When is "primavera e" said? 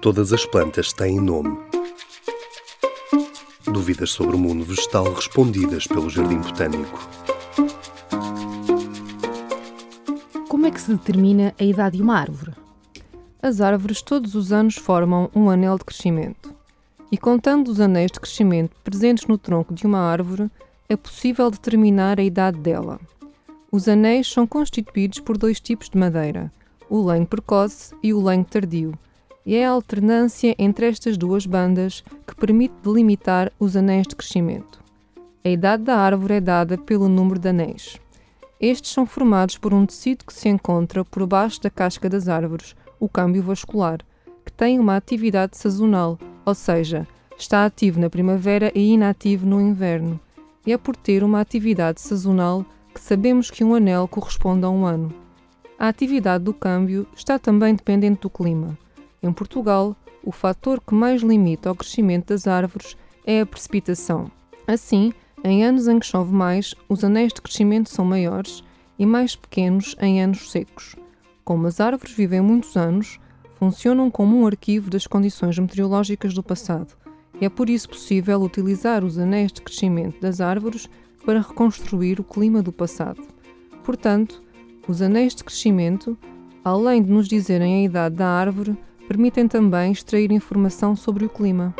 48.10-48.92